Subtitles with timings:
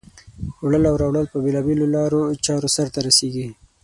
[0.65, 3.47] وړل او راوړل په بېلا بېلو لارو چارو سرته رسیږي.